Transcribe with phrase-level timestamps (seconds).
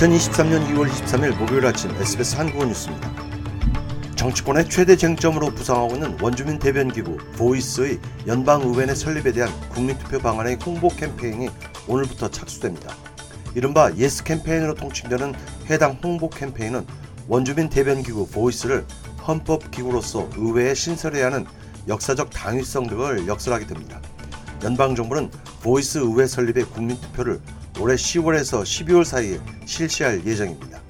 [0.00, 3.12] 2023년 2월 23일 목요일 아침 SBS 한국어 뉴스입니다.
[4.16, 10.88] 정치권의 최대 쟁점으로 부상하고 있는 원주민 대변기구 Voice의 연방의회 내 설립에 대한 국민투표 방안의 홍보
[10.88, 11.50] 캠페인이
[11.86, 12.94] 오늘부터 착수됩니다.
[13.54, 15.34] 이른바 Yes 캠페인으로 통칭되는
[15.68, 16.86] 해당 홍보 캠페인은
[17.28, 18.86] 원주민 대변기구 Voice를
[19.28, 21.44] 헌법기구로서 의회에 신설해야 하는
[21.88, 24.00] 역사적 당위성 등을 역설하게 됩니다.
[24.64, 25.30] 연방정부는
[25.62, 27.38] Voice 의회 설립의 국민투표를
[27.78, 30.80] 올해 10월에서 12월 사이에 실시할 예정입니다.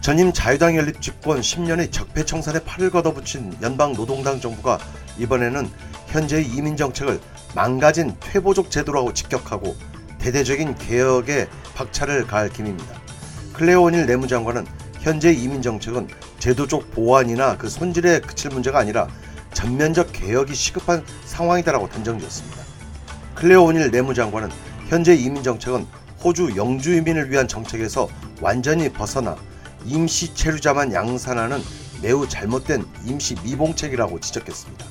[0.00, 4.78] 전임 자유당 연립 집권 10년의 적폐 청산에 팔을 걷어붙인 연방 노동당 정부가
[5.18, 5.70] 이번에는
[6.06, 7.20] 현재의 이민 정책을
[7.54, 9.76] 망가진 퇴보적 제도라고 직격하고
[10.18, 13.00] 대대적인 개혁에 박차를 가할 기세입니다.
[13.52, 14.66] 클레어 오닐 내무장관은
[15.00, 16.08] 현재 이민 정책은
[16.38, 19.08] 제도적 보완이나 그 손질에 그칠 문제가 아니라
[19.52, 22.62] 전면적 개혁이 시급한 상황이다라고 단정지었습니다.
[23.34, 24.50] 클레오 오닐 내무장관은
[24.90, 25.86] 현재 이민 정책은
[26.24, 28.08] 호주 영주 이민을 위한 정책에서
[28.40, 29.36] 완전히 벗어나
[29.84, 31.62] 임시 체류자만 양산하는
[32.02, 34.84] 매우 잘못된 임시 미봉책이라고 지적했습니다.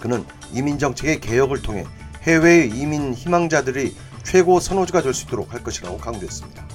[0.00, 1.84] 그는 이민 정책의 개혁을 통해
[2.22, 3.94] 해외의 이민 희망자들이
[4.24, 6.66] 최고 선호지가 될 수 있도록 할 것이라고 강조했습니다.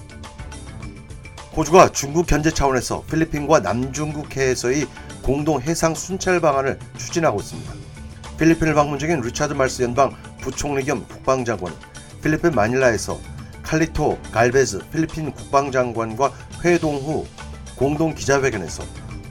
[1.58, 4.88] 호주가 중국 견제 차원에서 필리핀과 남중국해에서의
[5.22, 7.74] 공동 해상 순찰 방안을 추진하고 있습니다.
[8.40, 11.93] 필리핀을 방문 중인 리차드 말스 연방 부총리 겸 국방장관은
[12.24, 13.20] 필리핀 마닐라에서
[13.64, 16.32] 칼리토 갈베즈 필리핀 국방장관과
[16.64, 17.28] 회동 후
[17.76, 18.84] 공동 기자회견에서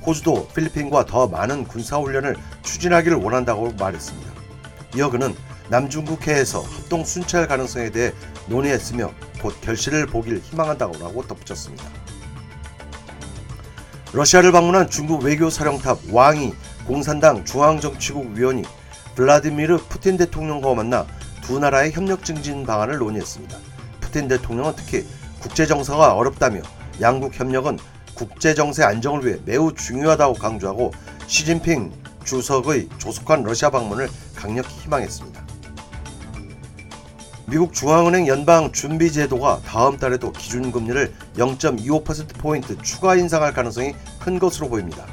[0.05, 4.33] 호주도 필리핀과 더 많은 군사훈련을 추진하기를 원한다고 말했습니다.
[4.97, 5.35] 이어 그는
[5.71, 8.13] 남중국해에서 합동 순찰 가능성에 대해
[8.47, 11.85] 논의했으며 곧 결실을 보길 희망한다고 덧붙였습니다.
[14.13, 16.53] 러시아를 방문한 중국 외교사령탑 왕이
[16.87, 18.65] 공산당 중앙정치국 위원이
[19.15, 21.07] 블라디미르 푸틴 대통령과 만나
[21.43, 23.59] 두 나라의 협력 증진 방안을 논의했습니다.
[24.01, 25.07] 푸틴 대통령은 특히
[25.41, 26.63] 국제 정서가 어렵다며
[27.01, 27.79] 양국 협력은
[28.15, 30.93] 국제 정세 안정을 위해 매우 중요하다고 강조하고
[31.27, 31.93] 시진핑
[32.25, 35.43] 주석의 조속한 러시아 방문을 강력히 희망했습니다.
[37.47, 45.07] 미국 중앙은행 연방 준비 제도가 다음 달에도 기준금리를 0.25%포인트 추가 인상할 가능성이 큰 것으로 보입니다.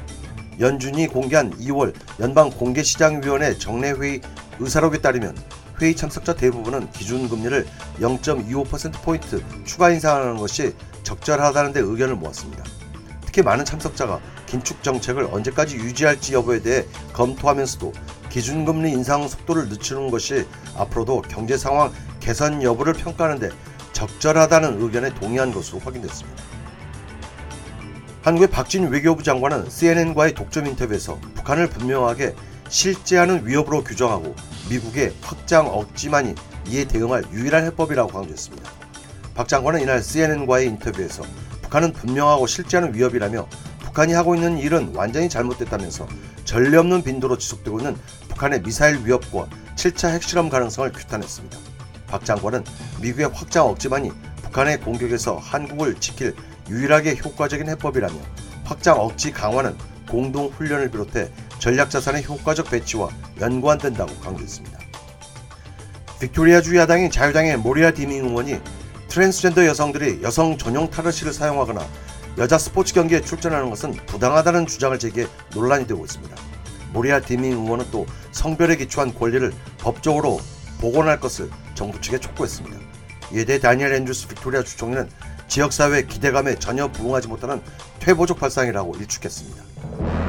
[0.60, 4.20] 연준이 공개한 2월 연방 공개시장위원회 정례회의
[4.58, 5.36] 의사록에 따르면
[5.80, 7.66] 회의 참석자 대부분은 기준금리를
[8.00, 12.64] 0.25%포인트 추가 인상하는 것이 적절하다는 데 의견을 모았습니다.
[13.24, 17.92] 특히 많은 참석자가 긴축 정책을 언제까지 유지할지 여부에 대해 검토하면서도
[18.28, 20.46] 기준금리 인상 속도를 늦추는 것이
[20.76, 23.50] 앞으로도 경제 상황 개선 여부를 평가하는데
[23.92, 26.42] 적절하다는 의견에 동의한 것으로 확인됐습니다.
[28.22, 32.34] 한국의 박진 외교부 장관은 CNN과의 독점 인터뷰에서 북한을 분명하게
[32.70, 34.34] 실제하는 위협으로 규정하고
[34.70, 36.34] 미국의 확장 억지만이
[36.68, 38.70] 이에 대응할 유일한 해법이라고 강조했습니다.
[39.34, 41.24] 박 장관은 이날 CNN과의 인터뷰에서
[41.62, 43.48] 북한은 분명하고 실제하는 위협이라며
[43.80, 46.06] 북한이 하고 있는 일은 완전히 잘못됐다면서
[46.44, 47.96] 전례 없는 빈도로 지속되고 있는
[48.28, 51.58] 북한의 미사일 위협과 7차 핵실험 가능성을 규탄했습니다.
[52.06, 52.64] 박 장관은
[53.00, 56.36] 미국의 확장 억지만이 북한의 공격에서 한국을 지킬
[56.68, 58.14] 유일하게 효과적인 해법이라며
[58.64, 59.76] 확장 억지 강화는
[60.08, 64.78] 공동 훈련을 비롯해 전략 자산의 효과적 배치와 연관된다고 강조했습니다.
[66.18, 68.58] 빅토리아주 야당인 자유당의 모이라 디밍 의원이
[69.08, 71.86] 트랜스젠더 여성들이 여성 전용 탈의실을 사용하거나
[72.38, 76.34] 여자 스포츠 경기에 출전하는 것은 부당하다는 주장을 제기해 논란이 되고 있습니다.
[76.92, 80.40] 모이라 디밍 의원은 또 성별에 기초한 권리를 법적으로
[80.80, 82.78] 복원할 것을 정부 측에 촉구했습니다.
[83.34, 85.10] 이에 대해 다니엘 앤드루스 빅토리아 주총리는
[85.46, 87.60] 지역사회 기대감에 전혀 부응하지 못하는
[87.98, 90.19] 퇴보적 발상이라고 일축했습니다.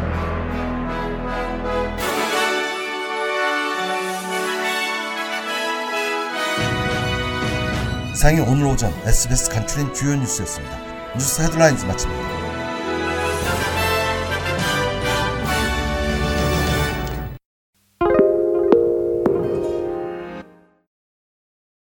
[8.13, 10.77] 이상 오늘 오전 SBS 간추린 주요 뉴스였습니다.
[11.15, 12.30] 뉴스 headlines 마칩니다.